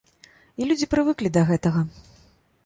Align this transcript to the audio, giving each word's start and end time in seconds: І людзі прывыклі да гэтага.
І 0.63 0.69
людзі 0.69 0.87
прывыклі 0.93 1.33
да 1.37 1.45
гэтага. 1.51 1.85